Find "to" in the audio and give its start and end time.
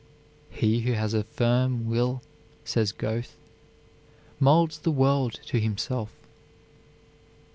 5.45-5.59